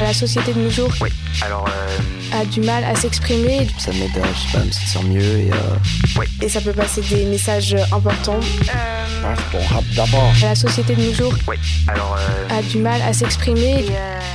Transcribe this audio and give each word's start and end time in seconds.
La 0.00 0.14
société 0.14 0.54
de 0.54 0.60
nos 0.60 0.70
jours 0.70 0.90
Oui, 1.02 1.10
alors. 1.42 1.68
Euh... 1.68 2.40
a 2.40 2.44
du 2.46 2.60
mal 2.60 2.82
à 2.84 2.94
s'exprimer. 2.94 3.68
Ça 3.78 3.92
m'aide 3.92 4.16
à, 4.16 4.32
je 4.32 4.38
sais 4.40 4.58
pas, 4.58 4.64
me 4.64 4.70
sentir 4.70 5.02
mieux 5.02 5.38
et. 5.38 5.50
Euh... 5.52 6.24
Et 6.40 6.48
ça 6.48 6.60
peut 6.62 6.72
passer 6.72 7.02
des 7.02 7.26
messages 7.26 7.76
importants. 7.92 8.40
Euh... 8.40 9.24
Ah, 9.24 9.34
bon, 9.52 9.58
rap 9.66 9.84
d'abord. 9.94 10.32
La 10.40 10.54
société 10.54 10.94
de 10.94 11.02
nos 11.02 11.12
jours 11.12 11.34
Oui, 11.46 11.56
alors. 11.86 12.16
Euh... 12.18 12.58
a 12.58 12.62
du 12.62 12.78
mal 12.78 13.02
à 13.02 13.12
s'exprimer. 13.12 13.84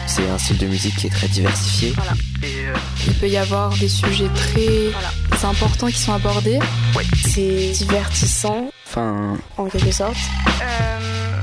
C'est 0.05 0.29
un 0.29 0.37
style 0.37 0.59
de 0.59 0.67
musique 0.67 0.95
qui 0.97 1.07
est 1.07 1.11
très 1.11 1.27
diversifié. 1.27 1.93
Voilà. 1.95 2.13
Et, 2.43 2.67
euh... 2.67 2.75
Il 3.07 3.13
peut 3.15 3.27
y 3.29 3.37
avoir 3.37 3.75
des 3.77 3.89
sujets 3.89 4.29
très 4.35 4.91
voilà. 4.91 5.49
importants 5.49 5.87
qui 5.87 5.97
sont 5.99 6.13
abordés. 6.13 6.59
Oui. 6.95 7.03
C'est 7.27 7.71
divertissant. 7.85 8.69
Enfin. 8.87 9.35
En 9.57 9.65
quelque 9.65 9.91
sorte. 9.91 10.15
Euh... 10.61 11.41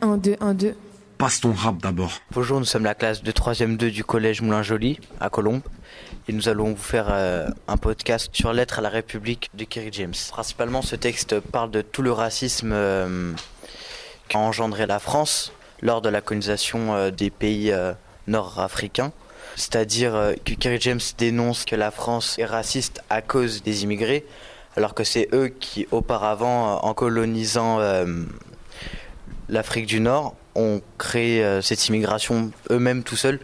1, 0.00 0.16
2, 0.16 0.36
1, 0.40 0.54
2. 0.54 0.74
Passe 1.18 1.40
ton 1.40 1.52
rap 1.52 1.78
d'abord. 1.78 2.12
Bonjour, 2.30 2.60
nous 2.60 2.64
sommes 2.64 2.84
la 2.84 2.94
classe 2.94 3.24
de 3.24 3.32
3e 3.32 3.76
2 3.76 3.90
du 3.90 4.04
collège 4.04 4.40
Moulin-Joli 4.40 5.00
à 5.18 5.28
Colombes 5.30 5.62
et 6.28 6.32
nous 6.32 6.48
allons 6.48 6.74
vous 6.74 6.76
faire 6.76 7.08
euh, 7.10 7.48
un 7.66 7.76
podcast 7.76 8.30
sur 8.32 8.52
l'être 8.52 8.78
à 8.78 8.82
la 8.82 8.88
République 8.88 9.50
de 9.54 9.64
Kerry 9.64 9.88
James. 9.90 10.14
Principalement, 10.30 10.80
ce 10.80 10.94
texte 10.94 11.40
parle 11.40 11.72
de 11.72 11.82
tout 11.82 12.02
le 12.02 12.12
racisme 12.12 12.70
euh, 12.72 13.32
qu'a 14.28 14.38
engendré 14.38 14.86
la 14.86 15.00
France 15.00 15.52
lors 15.82 16.02
de 16.02 16.08
la 16.08 16.20
colonisation 16.20 16.94
euh, 16.94 17.10
des 17.10 17.30
pays 17.30 17.74
nord-africains. 18.28 19.10
C'est-à-dire 19.56 20.34
que 20.44 20.54
Kerry 20.54 20.80
James 20.80 21.00
dénonce 21.18 21.64
que 21.64 21.74
la 21.74 21.90
France 21.90 22.38
est 22.38 22.44
raciste 22.44 23.02
à 23.10 23.22
cause 23.22 23.64
des 23.64 23.82
immigrés, 23.82 24.24
alors 24.76 24.94
que 24.94 25.02
c'est 25.02 25.28
eux 25.32 25.48
qui, 25.48 25.88
auparavant, 25.90 26.78
en 26.84 26.94
colonisant 26.94 27.80
l'Afrique 29.48 29.86
du 29.86 29.98
Nord, 29.98 30.36
ont 30.58 30.82
créé 30.98 31.44
euh, 31.44 31.62
cette 31.62 31.86
immigration 31.88 32.50
eux-mêmes 32.70 33.04
tout 33.04 33.16
seuls 33.16 33.38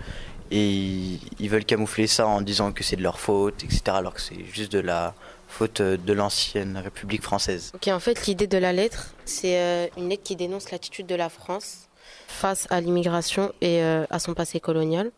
et 0.50 1.18
ils 1.38 1.48
veulent 1.48 1.64
camoufler 1.64 2.06
ça 2.06 2.26
en 2.26 2.40
disant 2.40 2.72
que 2.72 2.84
c'est 2.84 2.96
de 2.96 3.02
leur 3.02 3.18
faute, 3.18 3.64
etc. 3.64 3.82
Alors 3.86 4.14
que 4.14 4.20
c'est 4.20 4.44
juste 4.52 4.72
de 4.72 4.80
la 4.80 5.14
faute 5.48 5.80
euh, 5.80 5.96
de 5.96 6.12
l'ancienne 6.12 6.76
République 6.76 7.22
française. 7.22 7.72
Ok, 7.74 7.88
en 7.88 8.00
fait, 8.00 8.26
l'idée 8.26 8.46
de 8.46 8.58
la 8.58 8.72
lettre, 8.72 9.14
c'est 9.24 9.58
euh, 9.58 9.86
une 9.96 10.08
lettre 10.08 10.24
qui 10.24 10.36
dénonce 10.36 10.70
l'attitude 10.70 11.06
de 11.06 11.14
la 11.14 11.28
France 11.28 11.88
face 12.26 12.66
à 12.70 12.80
l'immigration 12.80 13.52
et 13.60 13.82
à 13.82 14.18
son 14.18 14.34
passé 14.34 14.58
colonial. 14.58 15.12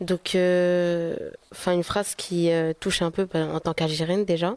Donc, 0.00 0.30
enfin, 0.30 1.72
une 1.72 1.84
phrase 1.84 2.14
qui 2.16 2.50
touche 2.80 3.02
un 3.02 3.12
peu 3.12 3.24
ben, 3.24 3.54
en 3.54 3.60
tant 3.60 3.72
qu'Algérienne 3.72 4.24
déjà. 4.24 4.56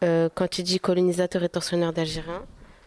quand 0.00 0.48
tu 0.48 0.62
dis 0.62 0.78
colonisateur 0.78 1.42
et 1.42 1.48
tortionnaire 1.48 1.92
d'Algériens, 1.92 2.44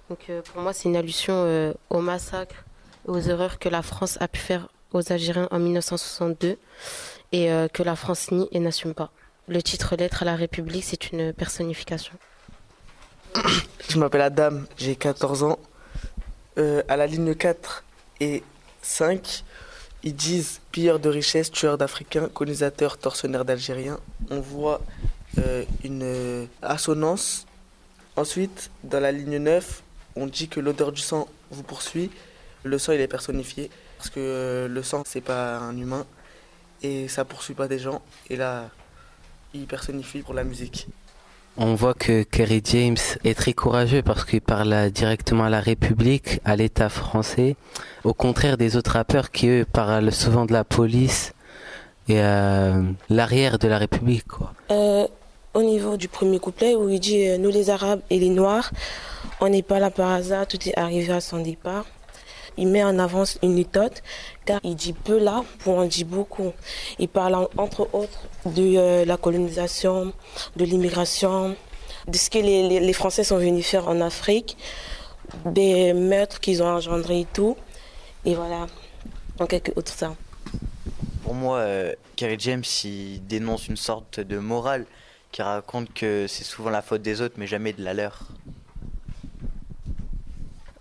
donc 0.09 0.31
pour 0.45 0.61
moi, 0.61 0.71
c'est 0.71 0.87
une 0.87 0.95
allusion 0.95 1.73
au 1.89 1.99
massacre 1.99 2.63
aux 3.05 3.19
erreurs 3.19 3.59
que 3.59 3.69
la 3.69 3.81
France 3.81 4.17
a 4.21 4.27
pu 4.27 4.39
faire 4.39 4.67
aux 4.93 5.11
Algériens 5.11 5.47
en 5.51 5.59
1962 5.59 6.57
et 7.31 7.51
euh, 7.51 7.67
que 7.67 7.83
la 7.83 7.95
France 7.95 8.31
nie 8.31 8.47
et 8.51 8.59
n'assume 8.59 8.93
pas. 8.93 9.11
Le 9.47 9.61
titre 9.61 9.95
Lettre 9.95 10.23
à 10.23 10.25
la 10.25 10.35
République, 10.35 10.83
c'est 10.83 11.11
une 11.11 11.33
personnification. 11.33 12.13
Je 13.89 13.97
m'appelle 13.97 14.21
Adam, 14.21 14.61
j'ai 14.77 14.95
14 14.95 15.43
ans. 15.43 15.59
Euh, 16.57 16.83
à 16.87 16.97
la 16.97 17.07
ligne 17.07 17.33
4 17.33 17.83
et 18.19 18.43
5, 18.81 19.43
ils 20.03 20.15
disent 20.15 20.59
pilleurs 20.71 20.99
de 20.99 21.09
richesses, 21.09 21.51
tueurs 21.51 21.77
d'Africains, 21.77 22.29
colonisateurs, 22.29 22.97
tortionnaires 22.97 23.45
d'Algériens. 23.45 23.99
On 24.29 24.39
voit 24.39 24.81
euh, 25.39 25.63
une 25.83 26.47
assonance. 26.61 27.45
Ensuite, 28.15 28.69
dans 28.83 28.99
la 28.99 29.11
ligne 29.11 29.37
9, 29.37 29.81
on 30.15 30.27
dit 30.27 30.47
que 30.47 30.59
l'odeur 30.59 30.91
du 30.91 31.01
sang 31.01 31.27
vous 31.49 31.63
poursuit. 31.63 32.11
Le 32.63 32.77
sang, 32.77 32.93
il 32.93 33.01
est 33.01 33.07
personnifié 33.07 33.69
parce 33.97 34.09
que 34.09 34.19
euh, 34.19 34.67
le 34.67 34.83
sang, 34.83 35.03
c'est 35.05 35.21
pas 35.21 35.57
un 35.57 35.75
humain 35.77 36.05
et 36.83 37.07
ça 37.07 37.25
poursuit 37.25 37.53
pas 37.53 37.67
des 37.67 37.79
gens. 37.79 38.01
Et 38.29 38.35
là, 38.35 38.69
il 39.53 39.65
personnifie 39.65 40.19
pour 40.19 40.33
la 40.33 40.43
musique. 40.43 40.87
On 41.57 41.75
voit 41.75 41.93
que 41.93 42.23
Kerry 42.23 42.61
James 42.63 42.97
est 43.25 43.37
très 43.37 43.53
courageux 43.53 44.01
parce 44.01 44.23
qu'il 44.23 44.41
parle 44.41 44.89
directement 44.91 45.43
à 45.43 45.49
la 45.49 45.59
République, 45.59 46.39
à 46.45 46.55
l'État 46.55 46.87
français, 46.87 47.57
au 48.05 48.13
contraire 48.13 48.57
des 48.57 48.77
autres 48.77 48.91
rappeurs 48.91 49.31
qui 49.31 49.47
eux 49.49 49.65
parlent 49.71 50.13
souvent 50.13 50.45
de 50.45 50.53
la 50.53 50.63
police 50.63 51.33
et 52.07 52.21
euh, 52.21 52.81
l'arrière 53.09 53.59
de 53.59 53.67
la 53.67 53.77
République. 53.77 54.27
Quoi. 54.27 54.53
Euh, 54.71 55.07
au 55.53 55.61
niveau 55.61 55.97
du 55.97 56.07
premier 56.07 56.39
couplet 56.39 56.73
où 56.75 56.87
il 56.87 57.01
dit 57.01 57.37
Nous 57.37 57.49
les 57.49 57.69
Arabes 57.69 58.01
et 58.09 58.17
les 58.17 58.29
Noirs, 58.29 58.71
on 59.41 59.49
n'est 59.49 59.61
pas 59.61 59.79
là 59.79 59.91
par 59.91 60.09
hasard, 60.09 60.47
tout 60.47 60.57
est 60.67 60.77
arrivé 60.77 61.11
à 61.11 61.19
son 61.19 61.39
départ. 61.39 61.85
Il 62.57 62.67
met 62.67 62.83
en 62.83 62.99
avant 62.99 63.23
une 63.41 63.53
méthode 63.53 63.93
car 64.45 64.59
il 64.63 64.75
dit 64.75 64.93
peu 64.93 65.19
là 65.19 65.43
pour 65.59 65.77
en 65.77 65.85
dire 65.85 66.05
beaucoup. 66.05 66.51
Il 66.99 67.07
parle 67.07 67.47
entre 67.57 67.89
autres 67.93 68.27
de 68.45 68.77
euh, 68.77 69.05
la 69.05 69.17
colonisation, 69.17 70.13
de 70.55 70.65
l'immigration, 70.65 71.55
de 72.07 72.17
ce 72.17 72.29
que 72.29 72.39
les, 72.39 72.93
Français 72.93 73.23
sont 73.23 73.37
venus 73.37 73.65
faire 73.65 73.87
en 73.87 74.01
Afrique, 74.01 74.57
des 75.45 75.93
meurtres 75.93 76.39
qu'ils 76.39 76.61
ont 76.61 76.67
engendrés 76.67 77.21
et 77.21 77.27
tout. 77.31 77.55
Et 78.25 78.35
voilà, 78.35 78.67
en 79.39 79.45
quelque 79.47 79.71
autre 79.75 79.93
ça. 79.93 80.15
Pour 81.23 81.33
moi, 81.33 81.57
euh, 81.59 81.93
James, 82.17 82.63
il 82.83 83.25
dénonce 83.25 83.67
une 83.67 83.77
sorte 83.77 84.19
de 84.19 84.37
morale 84.37 84.85
qui 85.31 85.41
raconte 85.41 85.93
que 85.93 86.25
c'est 86.27 86.43
souvent 86.43 86.69
la 86.69 86.81
faute 86.81 87.01
des 87.01 87.21
autres, 87.21 87.35
mais 87.37 87.47
jamais 87.47 87.73
de 87.73 87.83
la 87.83 87.93
leur. 87.93 88.27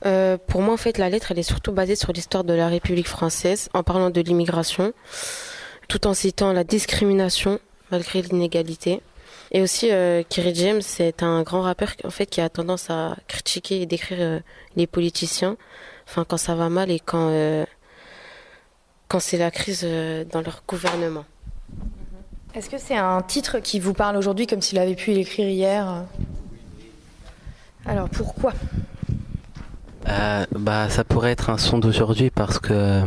Euh, 0.07 0.39
pour 0.39 0.63
moi, 0.63 0.75
en 0.75 0.79
fait, 0.79 0.99
la 0.99 1.11
lettre, 1.11 1.31
elle 1.31 1.39
est 1.39 1.43
surtout 1.43 1.73
basée 1.73 1.97
sur 1.97 2.13
l'histoire 2.13 2.45
de 2.45 2.55
la 2.55 2.69
République 2.69 3.09
française, 3.09 3.69
en 3.75 3.83
parlant 3.83 4.11
de 4.11 4.21
l'immigration, 4.21 4.93
tout 5.89 6.07
en 6.07 6.15
citant 6.15 6.53
la 6.53 6.65
discrimination 6.65 7.61
malgré 7.91 8.23
l'inégalité. 8.23 9.03
Et 9.53 9.63
aussi, 9.63 9.91
euh, 9.91 10.23
James, 10.31 10.81
c'est 10.81 11.23
un 11.23 11.43
grand 11.43 11.63
rappeur 11.63 11.91
en 12.05 12.11
fait 12.11 12.27
qui 12.27 12.41
a 12.41 12.49
tendance 12.49 12.89
à 12.89 13.17
critiquer 13.27 13.83
et 13.83 13.87
décrire 13.87 14.19
euh, 14.21 14.41
les 14.77 14.87
politiciens, 14.87 15.57
enfin 16.07 16.25
quand 16.25 16.37
ça 16.37 16.55
va 16.55 16.69
mal 16.69 16.91
et 16.91 17.01
quand 17.01 17.29
euh, 17.31 17.65
quand 19.09 19.19
c'est 19.19 19.39
la 19.39 19.51
crise 19.51 19.85
dans 20.31 20.41
leur 20.41 20.63
gouvernement. 20.69 21.25
Est-ce 22.55 22.71
que 22.71 22.79
c'est 22.79 22.97
un 22.97 23.23
titre 23.23 23.59
qui 23.59 23.81
vous 23.81 23.93
parle 23.93 24.17
aujourd'hui 24.17 24.47
comme 24.47 24.63
s'il 24.63 24.79
avait 24.79 24.95
pu 24.95 25.11
l'écrire 25.11 25.49
hier? 25.49 26.05
Alors 27.87 28.09
pourquoi? 28.09 28.53
Euh, 30.09 30.47
bah, 30.53 30.89
ça 30.89 31.05
pourrait 31.05 31.33
être 31.33 31.51
un 31.51 31.59
son 31.59 31.79
d'aujourd'hui 31.79 32.31
parce 32.31 32.59
que 32.59 33.03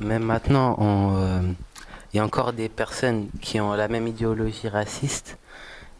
même 0.00 0.22
maintenant, 0.22 0.76
euh, 0.80 1.42
il 2.12 2.16
y 2.16 2.20
a 2.20 2.24
encore 2.24 2.52
des 2.52 2.68
personnes 2.68 3.28
qui 3.40 3.60
ont 3.60 3.74
la 3.74 3.88
même 3.88 4.06
idéologie 4.06 4.68
raciste 4.68 5.38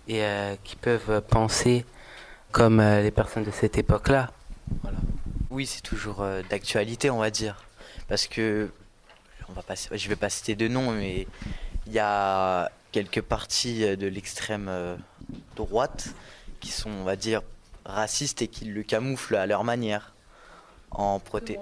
et 0.08 0.22
euh, 0.22 0.54
qui 0.64 0.76
peuvent 0.76 1.20
penser 1.28 1.84
comme 2.52 2.80
les 2.80 3.10
personnes 3.10 3.44
de 3.44 3.50
cette 3.50 3.76
époque-là. 3.76 4.30
Oui, 5.50 5.66
c'est 5.66 5.82
toujours 5.82 6.24
d'actualité, 6.48 7.10
on 7.10 7.18
va 7.18 7.30
dire, 7.30 7.62
parce 8.08 8.26
que 8.26 8.70
on 9.48 9.52
va 9.52 9.62
pas, 9.62 9.74
je 9.74 10.08
vais 10.08 10.16
pas 10.16 10.30
citer 10.30 10.54
de 10.54 10.66
nom, 10.66 10.92
mais 10.92 11.26
il 11.86 11.92
y 11.92 11.98
a 11.98 12.70
quelques 12.92 13.20
parties 13.20 13.96
de 13.96 14.06
l'extrême 14.06 14.70
droite 15.54 16.14
qui 16.60 16.70
sont, 16.70 16.90
on 16.90 17.04
va 17.04 17.16
dire, 17.16 17.42
racistes 17.86 18.42
et 18.42 18.48
qui 18.48 18.66
le 18.66 18.82
camouflent 18.82 19.36
à 19.36 19.46
leur 19.46 19.64
manière. 19.64 20.14
En 20.90 21.18
proté... 21.18 21.58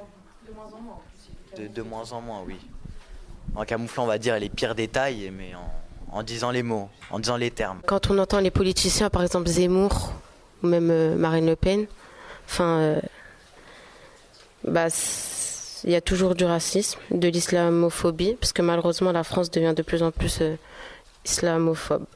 De, 0.46 0.52
moins 0.52 0.66
en 0.72 0.80
moins. 0.80 1.00
De, 1.56 1.82
moins 1.82 2.12
en 2.12 2.20
moins, 2.20 2.42
oui. 2.46 2.56
En 3.54 3.64
camouflant, 3.64 4.04
on 4.04 4.08
va 4.08 4.18
dire, 4.18 4.38
les 4.38 4.48
pires 4.48 4.74
détails, 4.74 5.30
mais 5.36 5.52
en, 6.10 6.22
disant 6.22 6.50
les 6.50 6.62
mots, 6.62 6.88
en 7.10 7.18
disant 7.18 7.36
les 7.36 7.50
termes. 7.50 7.80
Quand 7.86 8.10
on 8.10 8.18
entend 8.18 8.40
les 8.40 8.50
politiciens, 8.50 9.10
par 9.10 9.22
exemple 9.22 9.48
Zemmour 9.48 10.12
ou 10.62 10.66
même 10.66 10.90
euh, 10.90 11.14
Marine 11.16 11.46
Le 11.46 11.56
Pen, 11.56 11.86
enfin, 12.46 12.78
euh, 12.78 13.00
bah, 14.66 14.88
il 15.84 15.90
y 15.90 15.94
a 15.94 16.00
toujours 16.00 16.34
du 16.34 16.44
racisme, 16.44 16.98
de 17.10 17.28
l'islamophobie, 17.28 18.34
parce 18.40 18.52
que 18.52 18.62
malheureusement 18.62 19.12
la 19.12 19.24
France 19.24 19.50
devient 19.50 19.74
de 19.76 19.82
plus 19.82 20.02
en 20.02 20.10
plus 20.10 20.40
euh, 20.40 20.56
islamophobe. 21.24 22.06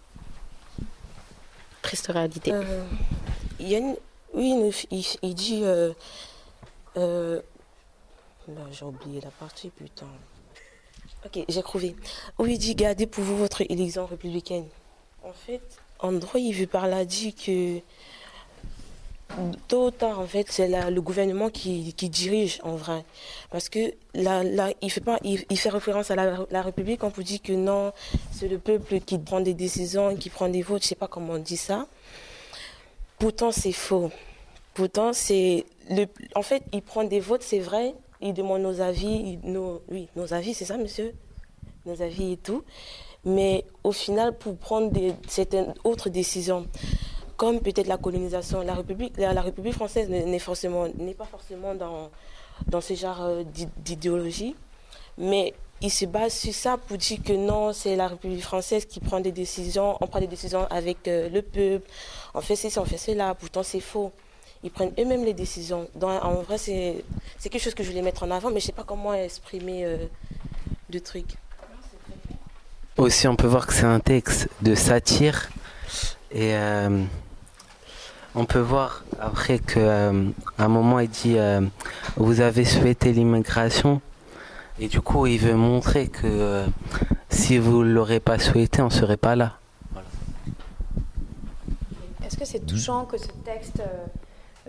Triste 1.83 2.09
réalité. 2.09 2.53
Oui, 3.61 4.75
il, 5.23 5.35
dit 5.35 5.63
euh... 5.65 5.93
j'ai 8.71 8.85
oublié 8.85 9.21
la 9.21 9.31
partie, 9.31 9.71
putain. 9.71 10.07
Ok, 11.25 11.45
j'ai 11.49 11.63
trouvé. 11.63 11.97
Oui, 12.39 12.55
il 12.55 12.59
dit 12.59 12.75
gardez 12.75 13.07
pour 13.07 13.25
vous 13.25 13.37
votre 13.37 13.63
élection 13.63 14.07
républicaine. 14.07 14.67
En 15.25 15.33
fait, 15.33 15.61
il 16.37 16.53
veut 16.53 16.67
par 16.67 16.87
là 16.87 17.05
dit 17.05 17.35
que 17.35 17.81
tôt 19.69 19.87
ou 19.87 19.91
tard, 19.91 20.21
en 20.21 20.27
fait, 20.27 20.47
c'est 20.51 20.69
le 20.91 21.01
gouvernement 21.01 21.51
qui, 21.51 21.93
dirige 21.93 22.61
en 22.63 22.77
vrai. 22.77 23.05
Parce 23.51 23.69
que 23.69 23.95
il, 24.15 25.59
fait 25.59 25.69
référence 25.69 26.11
à 26.11 26.17
la, 26.17 26.63
République, 26.63 27.05
on 27.05 27.11
peut 27.11 27.23
dire 27.23 27.43
que 27.43 27.53
non, 27.53 27.93
c'est 28.33 28.49
le 28.49 28.59
peuple 28.59 29.01
qui 29.01 29.19
prend 29.19 29.41
des 29.41 29.55
décisions, 29.55 30.17
qui 30.17 30.31
prend 30.31 30.49
des 30.49 30.63
votes, 30.63 30.83
je 30.83 30.89
sais 30.89 30.95
pas 30.95 31.09
comment 31.09 31.35
on 31.35 31.39
dit 31.39 31.57
ça. 31.57 31.87
Pourtant, 33.19 33.51
c'est 33.51 33.73
faux. 33.73 34.11
Pourtant, 34.75 35.13
c'est 35.13 35.67
le, 35.91 36.07
en 36.37 36.43
fait, 36.43 36.63
il 36.73 36.83
prend 36.83 37.05
des 37.05 37.21
votes, 37.21 37.43
c'est 37.43 37.59
vrai. 37.59 37.95
Il 38.21 38.33
demande 38.33 38.63
nos 38.63 38.81
avis, 38.81 39.39
nos, 39.43 39.83
oui, 39.91 40.09
nos 40.17 40.33
avis, 40.35 40.55
c'est 40.55 40.65
ça, 40.65 40.77
monsieur? 40.77 41.15
Nos 41.87 42.01
avis 42.03 42.33
et 42.33 42.37
tout. 42.37 42.63
Mais 43.25 43.65
au 43.83 43.93
final, 43.93 44.37
pour 44.37 44.57
prendre 44.57 44.91
des, 44.91 45.15
certaines 45.27 45.75
autres 45.85 46.11
décisions, 46.11 46.67
comme 47.37 47.61
peut-être 47.61 47.87
la 47.89 47.97
colonisation, 47.97 48.63
la 48.63 48.75
République, 48.75 49.17
la, 49.17 49.41
République 49.41 49.75
française 49.75 50.09
n'est 50.09 50.39
forcément, 50.39 50.87
pas 51.17 51.25
forcément 51.25 51.75
dans, 51.75 52.11
dans 52.67 52.81
ce 52.81 52.95
genre 52.95 53.23
euh, 53.23 53.43
d'idéologie, 53.79 54.55
mais 55.17 55.55
il 55.81 55.91
se 55.91 56.07
base 56.07 56.35
sur 56.35 56.53
ça 56.53 56.77
pour 56.77 56.97
dire 56.97 57.19
que 57.25 57.33
non, 57.33 57.73
c'est 57.73 57.95
la 57.95 58.09
République 58.09 58.43
française 58.43 58.85
qui 58.85 59.01
prend 59.01 59.21
des 59.21 59.33
décisions, 59.33 59.97
on 60.01 60.07
prend 60.07 60.21
des 60.21 60.27
décisions 60.27 60.67
avec 60.71 61.07
euh, 61.07 61.29
le 61.29 61.43
peuple, 61.43 61.89
on 62.35 62.41
fait 62.41 62.57
ceci, 62.57 62.79
on 62.79 62.85
fait 62.85 62.99
cela, 62.99 63.35
pourtant 63.35 63.63
c'est 63.63 63.81
faux. 63.81 64.13
Ils 64.65 64.73
prennent 64.73 64.93
eux-mêmes 64.99 65.25
les 65.25 65.35
décisions. 65.35 65.89
en 66.03 66.35
vrai, 66.43 66.59
c'est 66.59 67.05
quelque 67.41 67.61
chose 67.61 67.75
que 67.75 67.85
je 67.85 67.91
voulais 67.91 68.03
mettre 68.03 68.25
en 68.25 68.31
avant, 68.33 68.49
mais 68.49 68.59
je 68.59 68.65
ne 68.65 68.67
sais 68.67 68.73
pas 68.73 68.83
comment 68.83 69.15
exprimer 69.15 69.85
euh, 69.85 69.99
le 70.93 71.01
truc. 71.01 71.27
Aussi, 72.97 73.29
on 73.29 73.37
peut 73.37 73.47
voir 73.47 73.69
que 73.69 73.73
c'est 73.73 73.85
un 73.85 74.01
texte 74.01 74.49
de 74.63 74.75
satire 74.75 75.49
et 76.33 76.57
euh, 76.57 77.05
on 78.35 78.45
peut 78.47 78.59
voir 78.59 79.05
après 79.21 79.61
qu'à 79.61 80.11
un 80.11 80.69
moment 80.69 80.99
il 80.99 81.09
dit 81.09 81.37
vous 82.17 82.41
avez 82.41 82.65
souhaité 82.65 83.13
l'immigration 83.13 84.03
et 84.81 84.89
du 84.89 85.01
coup, 85.01 85.27
il 85.27 85.39
veut 85.39 85.55
montrer 85.55 86.09
que 86.09 86.27
euh, 86.27 86.67
si 87.29 87.59
vous 87.59 87.83
ne 87.83 87.93
l'aurez 87.93 88.21
pas 88.21 88.39
souhaité, 88.39 88.81
on 88.81 88.87
ne 88.87 88.91
serait 88.91 89.17
pas 89.17 89.35
là. 89.35 89.59
Est-ce 92.25 92.37
que 92.37 92.45
c'est 92.45 92.65
touchant 92.65 93.05
que 93.05 93.19
ce 93.19 93.27
texte 93.45 93.81
euh, 93.81 94.07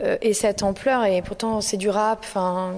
euh, 0.01 0.17
ait 0.21 0.33
cette 0.33 0.63
ampleur 0.63 1.03
et 1.03 1.21
pourtant 1.21 1.61
c'est 1.61 1.77
du 1.77 1.89
rap 1.89 2.19
enfin, 2.23 2.75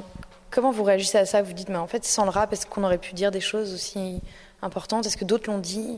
Comment 0.50 0.72
vous 0.72 0.84
réagissez 0.84 1.20
à 1.20 1.26
ça? 1.26 1.42
Vous 1.42 1.54
dites, 1.54 1.70
mais 1.70 1.78
en 1.78 1.88
fait, 1.88 2.04
sans 2.04 2.26
le 2.26 2.32
rap, 2.32 2.52
est-ce 2.52 2.66
qu'on 2.66 2.84
aurait 2.84 2.98
pu 2.98 3.14
dire 3.14 3.32
des 3.32 3.40
choses 3.40 3.74
aussi 3.74 4.22
importantes? 4.62 5.06
Est-ce 5.06 5.16
que 5.16 5.24
d'autres 5.24 5.50
l'ont 5.50 5.60
dit? 5.60 5.98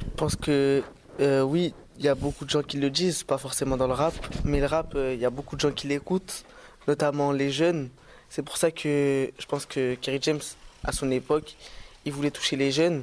Je 0.00 0.16
pense 0.16 0.34
que 0.34 0.82
oui, 1.20 1.72
il 1.98 2.04
y 2.04 2.08
a 2.08 2.16
beaucoup 2.16 2.44
de 2.44 2.50
gens 2.50 2.62
qui 2.62 2.78
le 2.78 2.90
disent, 2.90 3.22
pas 3.22 3.38
forcément 3.38 3.76
dans 3.76 3.86
le 3.86 3.92
rap, 3.92 4.14
mais 4.42 4.58
le 4.58 4.66
rap, 4.66 4.96
il 4.96 5.20
y 5.20 5.24
a 5.24 5.30
beaucoup 5.30 5.54
de 5.54 5.60
gens 5.60 5.70
qui 5.70 5.86
l'écoutent, 5.86 6.44
notamment 6.88 7.30
les 7.30 7.52
jeunes. 7.52 7.88
C'est 8.30 8.42
pour 8.42 8.56
ça 8.56 8.70
que 8.70 9.30
je 9.38 9.46
pense 9.46 9.66
que 9.66 9.94
Kerry 9.94 10.18
James, 10.22 10.40
à 10.84 10.92
son 10.92 11.10
époque, 11.10 11.56
il 12.04 12.12
voulait 12.12 12.30
toucher 12.30 12.56
les 12.56 12.70
jeunes. 12.70 13.02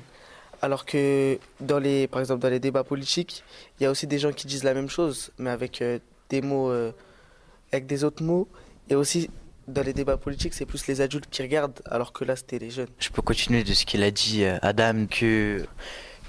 Alors 0.61 0.85
que 0.85 1.37
dans 1.59 1.79
les, 1.79 2.07
par 2.07 2.21
exemple, 2.21 2.41
dans 2.41 2.49
les 2.49 2.59
débats 2.59 2.83
politiques, 2.83 3.43
il 3.79 3.83
y 3.83 3.85
a 3.85 3.91
aussi 3.91 4.07
des 4.07 4.19
gens 4.19 4.31
qui 4.31 4.47
disent 4.47 4.63
la 4.63 4.73
même 4.73 4.89
chose, 4.89 5.31
mais 5.37 5.49
avec 5.49 5.81
euh, 5.81 5.99
des 6.29 6.41
mots, 6.41 6.71
euh, 6.71 6.91
avec 7.71 7.85
des 7.85 8.03
autres 8.03 8.23
mots. 8.23 8.47
Et 8.89 8.95
aussi, 8.95 9.29
dans 9.67 9.83
les 9.83 9.93
débats 9.93 10.17
politiques, 10.17 10.53
c'est 10.53 10.65
plus 10.65 10.87
les 10.87 11.01
adultes 11.01 11.27
qui 11.29 11.41
regardent, 11.41 11.81
alors 11.85 12.13
que 12.13 12.23
là, 12.23 12.35
c'était 12.35 12.59
les 12.59 12.69
jeunes. 12.69 12.87
Je 12.99 13.09
peux 13.09 13.21
continuer 13.21 13.63
de 13.63 13.73
ce 13.73 13.85
qu'il 13.85 14.01
a 14.03 14.11
dit, 14.11 14.43
euh, 14.43 14.57
Adam, 14.61 15.05
que 15.07 15.65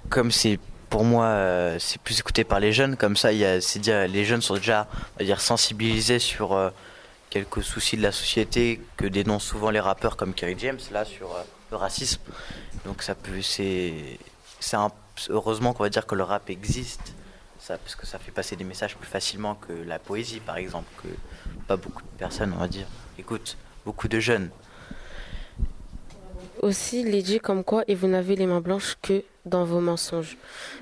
comme 0.09 0.31
c'est 0.31 0.59
pour 0.91 1.05
moi, 1.05 1.77
c'est 1.81 2.01
plus 2.01 2.21
écouté 2.21 2.45
par 2.45 2.61
les 2.61 2.73
jeunes, 2.73 2.97
comme 2.97 3.17
ça, 3.17 3.31
c'est 3.61 3.81
dire 3.81 4.07
les 4.07 4.25
jeunes 4.25 4.41
sont 4.41 4.55
déjà, 4.55 4.87
on 5.17 5.19
va 5.19 5.25
dire, 5.25 5.41
sensibilisés 5.41 6.21
sur 6.21 6.73
quelques 7.37 7.63
soucis 7.63 7.99
de 7.99 8.03
la 8.03 8.13
société 8.13 8.81
que 8.97 9.07
dénoncent 9.07 9.45
souvent 9.45 9.69
les 9.69 9.81
rappeurs 9.81 10.17
comme 10.17 10.33
Kerry 10.33 10.57
James 10.59 10.79
là 10.91 11.05
sur 11.05 11.35
euh, 11.35 11.43
le 11.71 11.77
racisme. 11.77 12.23
Donc 12.87 13.03
ça 13.03 13.15
peut 13.15 13.43
c'est 13.43 13.93
c'est 14.59 14.79
heureusement 15.29 15.75
qu'on 15.75 15.83
va 15.83 15.91
dire 15.91 16.07
que 16.07 16.15
le 16.15 16.23
rap 16.23 16.49
existe 16.49 17.13
ça 17.59 17.77
parce 17.77 17.95
que 17.95 18.07
ça 18.07 18.19
fait 18.19 18.31
passer 18.31 18.57
des 18.57 18.65
messages 18.65 18.97
plus 18.97 19.07
facilement 19.07 19.55
que 19.55 19.73
la 19.73 19.99
poésie 19.99 20.41
par 20.41 20.57
exemple 20.57 20.89
que 21.03 21.09
pas 21.69 21.77
beaucoup 21.77 22.03
de 22.03 22.19
personnes 22.19 22.55
on 22.57 22.61
va 22.61 22.69
dire 22.69 22.87
écoute 23.19 23.59
beaucoup 23.85 24.09
de 24.09 24.19
jeunes. 24.19 24.49
Aussi 26.63 27.03
il 27.03 27.15
est 27.15 27.23
dit 27.23 27.39
comme 27.39 27.65
quoi 27.65 27.85
et 27.87 27.95
vous 27.95 28.09
n'avez 28.09 28.35
les 28.35 28.47
mains 28.47 28.63
blanches 28.63 28.97
que 29.03 29.25
dans 29.45 29.65
vos 29.65 29.81
mensonges. 29.81 30.39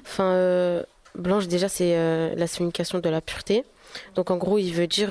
Enfin 0.06 0.30
euh, 0.34 0.84
blanche 1.16 1.48
déjà 1.48 1.68
c'est 1.68 1.96
euh, 1.96 2.32
la 2.36 2.46
signification 2.46 3.00
de 3.00 3.08
la 3.08 3.20
pureté. 3.20 3.64
Donc 4.14 4.30
en 4.30 4.36
gros 4.36 4.58
il 4.58 4.72
veut 4.72 4.86
dire 4.86 5.10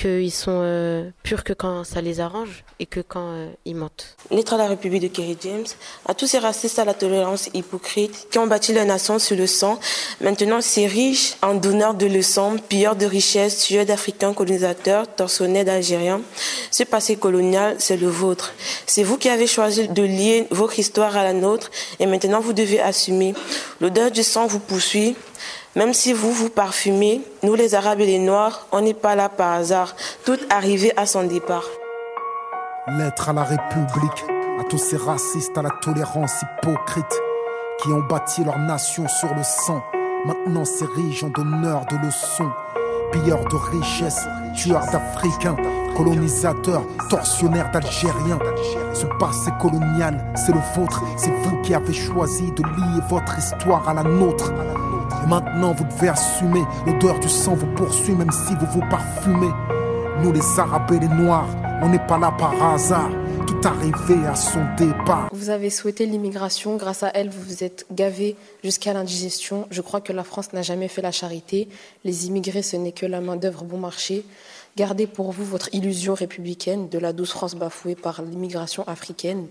qu'ils 0.00 0.32
sont 0.32 0.60
euh, 0.62 1.10
purs 1.22 1.44
que 1.44 1.52
quand 1.52 1.84
ça 1.84 2.00
les 2.00 2.20
arrange 2.20 2.64
et 2.78 2.86
que 2.86 3.00
quand 3.00 3.32
euh, 3.32 3.50
ils 3.66 3.76
mentent. 3.76 4.16
Lettre 4.30 4.54
à 4.54 4.56
la 4.56 4.66
République 4.66 5.02
de 5.02 5.08
Kerry 5.08 5.36
James, 5.42 5.66
à 6.06 6.14
tous 6.14 6.26
ces 6.26 6.38
racistes 6.38 6.78
à 6.78 6.86
la 6.86 6.94
tolérance 6.94 7.50
hypocrite 7.52 8.28
qui 8.30 8.38
ont 8.38 8.46
bâti 8.46 8.72
la 8.72 8.86
nation 8.86 9.18
sur 9.18 9.36
le 9.36 9.46
sang, 9.46 9.78
maintenant 10.22 10.62
ces 10.62 10.86
riches 10.86 11.34
en 11.42 11.54
donneurs 11.54 11.92
de 11.92 12.06
leçons, 12.06 12.56
pilleurs 12.68 12.96
de 12.96 13.04
richesses, 13.04 13.58
tueurs 13.58 13.84
d'Africains 13.84 14.32
colonisateurs, 14.32 15.06
torçonnés 15.14 15.64
d'Algériens. 15.64 16.22
Ce 16.70 16.84
passé 16.84 17.16
colonial, 17.16 17.76
c'est 17.78 17.98
le 17.98 18.08
vôtre. 18.08 18.54
C'est 18.86 19.02
vous 19.02 19.18
qui 19.18 19.28
avez 19.28 19.46
choisi 19.46 19.86
de 19.88 20.02
lier 20.02 20.46
votre 20.50 20.78
histoire 20.78 21.14
à 21.18 21.24
la 21.24 21.34
nôtre 21.34 21.70
et 21.98 22.06
maintenant 22.06 22.40
vous 22.40 22.54
devez 22.54 22.80
assumer. 22.80 23.34
L'odeur 23.82 24.10
du 24.10 24.22
sang 24.22 24.46
vous 24.46 24.60
poursuit, 24.60 25.14
même 25.76 25.94
si 25.94 26.12
vous 26.12 26.32
vous 26.32 26.50
parfumez, 26.50 27.20
nous 27.44 27.54
les 27.54 27.76
Arabes 27.76 28.00
et 28.00 28.06
les 28.06 28.18
Noirs, 28.18 28.66
on 28.72 28.80
n'est 28.80 28.94
pas 28.94 29.14
là 29.14 29.28
par 29.28 29.52
hasard. 29.52 29.94
Tout 30.24 30.38
arrivé 30.50 30.92
à 30.96 31.06
son 31.06 31.22
départ. 31.24 31.64
Lettre 32.88 33.28
à 33.28 33.32
la 33.32 33.44
République, 33.44 34.24
à 34.58 34.64
tous 34.64 34.78
ces 34.78 34.96
racistes 34.96 35.56
à 35.56 35.62
la 35.62 35.70
tolérance 35.80 36.42
hypocrite 36.42 37.20
qui 37.80 37.88
ont 37.88 38.00
bâti 38.00 38.42
leur 38.42 38.58
nation 38.58 39.06
sur 39.06 39.32
le 39.32 39.44
sang. 39.44 39.80
Maintenant 40.26 40.64
ces 40.64 40.86
riches 40.86 41.22
ont 41.22 41.28
d'honneur 41.28 41.86
de 41.86 41.96
leçons, 42.04 42.50
pilleurs 43.12 43.44
de 43.44 43.56
richesses, 43.56 44.26
tueurs 44.56 44.86
d'Africains, 44.90 45.56
colonisateurs, 45.96 46.82
tortionnaires 47.08 47.70
d'Algériens. 47.70 48.40
Ce 48.92 49.06
passé 49.18 49.50
colonial, 49.60 50.32
c'est 50.34 50.52
le 50.52 50.60
vôtre, 50.74 51.04
c'est 51.16 51.30
vous 51.30 51.62
qui 51.62 51.74
avez 51.74 51.94
choisi 51.94 52.50
de 52.52 52.62
lier 52.62 53.02
votre 53.08 53.38
histoire 53.38 53.88
à 53.88 53.94
la 53.94 54.02
nôtre. 54.02 54.52
Et 55.22 55.26
maintenant 55.26 55.72
vous 55.72 55.84
devez 55.84 56.08
assumer, 56.08 56.62
l'odeur 56.86 57.18
du 57.20 57.28
sang 57.28 57.54
vous 57.54 57.72
poursuit 57.74 58.14
même 58.14 58.30
si 58.30 58.54
vous 58.54 58.66
vous 58.66 58.88
parfumez. 58.88 59.50
Nous 60.22 60.32
les 60.32 60.58
Arabes 60.58 60.92
et 60.92 60.98
les 60.98 61.08
Noirs, 61.08 61.48
on 61.82 61.88
n'est 61.88 62.06
pas 62.06 62.18
là 62.18 62.30
par 62.36 62.74
hasard. 62.74 63.10
Tout 63.46 63.60
arrivé 63.64 64.26
à 64.26 64.34
son 64.34 64.60
départ. 64.76 65.30
Vous 65.32 65.50
avez 65.50 65.70
souhaité 65.70 66.06
l'immigration, 66.06 66.76
grâce 66.76 67.02
à 67.02 67.10
elle 67.14 67.30
vous 67.30 67.42
vous 67.42 67.64
êtes 67.64 67.86
gavé 67.90 68.36
jusqu'à 68.62 68.92
l'indigestion. 68.92 69.66
Je 69.70 69.80
crois 69.80 70.00
que 70.00 70.12
la 70.12 70.24
France 70.24 70.52
n'a 70.52 70.62
jamais 70.62 70.88
fait 70.88 71.02
la 71.02 71.10
charité. 71.10 71.68
Les 72.04 72.26
immigrés, 72.26 72.62
ce 72.62 72.76
n'est 72.76 72.92
que 72.92 73.06
la 73.06 73.20
main-d'œuvre 73.20 73.64
bon 73.64 73.78
marché. 73.78 74.24
Gardez 74.76 75.06
pour 75.06 75.32
vous 75.32 75.44
votre 75.44 75.68
illusion 75.74 76.14
républicaine 76.14 76.88
de 76.88 76.98
la 76.98 77.12
douce 77.12 77.30
France 77.30 77.54
bafouée 77.54 77.96
par 77.96 78.22
l'immigration 78.22 78.86
africaine. 78.86 79.46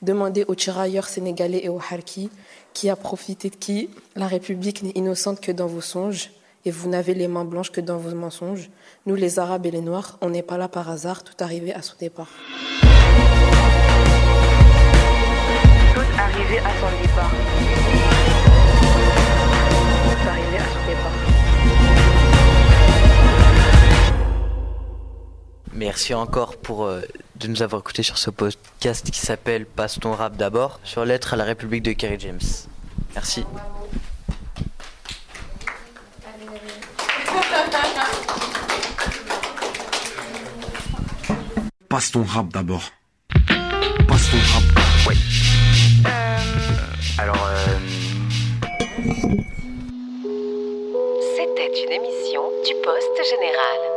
Demandez 0.00 0.44
aux 0.46 0.54
tirailleurs 0.54 1.08
sénégalais 1.08 1.64
et 1.64 1.68
aux 1.68 1.80
harkis 1.80 2.30
qui 2.72 2.88
a 2.88 2.94
profité 2.94 3.50
de 3.50 3.56
qui 3.56 3.90
La 4.14 4.28
République 4.28 4.84
n'est 4.84 4.92
innocente 4.94 5.40
que 5.40 5.50
dans 5.50 5.66
vos 5.66 5.80
songes 5.80 6.30
et 6.64 6.70
vous 6.70 6.88
n'avez 6.88 7.14
les 7.14 7.26
mains 7.26 7.44
blanches 7.44 7.72
que 7.72 7.80
dans 7.80 7.98
vos 7.98 8.14
mensonges. 8.14 8.70
Nous, 9.06 9.16
les 9.16 9.40
Arabes 9.40 9.66
et 9.66 9.72
les 9.72 9.80
Noirs, 9.80 10.16
on 10.20 10.30
n'est 10.30 10.42
pas 10.42 10.56
là 10.56 10.68
par 10.68 10.88
hasard, 10.88 11.24
tout 11.24 11.34
arrivé 11.40 11.74
à 11.74 11.82
son 11.82 11.94
départ. 11.98 12.28
Tout 15.94 16.00
arrivé 16.16 16.58
à 16.58 16.70
son 16.80 16.90
départ. 17.02 17.30
Tout 20.04 20.28
arrivé 20.28 20.58
à 20.58 20.68
son 20.74 20.86
départ. 20.88 21.12
Merci 25.72 26.14
encore 26.14 26.56
pour 26.56 26.84
euh, 26.84 27.00
de 27.38 27.48
nous 27.48 27.62
avoir 27.62 27.80
écoutés 27.80 28.02
sur 28.02 28.18
ce 28.18 28.30
podcast 28.30 29.10
qui 29.10 29.20
s'appelle 29.20 29.66
Passe 29.66 29.98
ton 30.00 30.12
rap 30.12 30.36
d'abord 30.36 30.80
sur 30.82 31.04
lettre 31.04 31.34
à 31.34 31.36
la 31.36 31.44
République 31.44 31.82
de 31.82 31.92
Kerry 31.92 32.18
James. 32.18 32.40
Merci. 33.14 33.44
Passe 41.88 42.10
ton 42.10 42.22
rap 42.22 42.48
d'abord. 42.52 42.82
Passe 44.08 44.30
ton 44.30 44.38
rap. 44.52 44.62
Oui. 45.08 45.16
Euh, 46.06 46.38
alors. 47.18 47.48
Euh... 47.48 47.78
C'était 51.36 51.84
une 51.84 51.92
émission 51.92 52.42
du 52.64 52.74
Poste 52.84 53.30
Général. 53.30 53.87